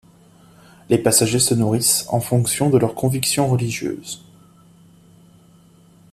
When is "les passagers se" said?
0.89-1.53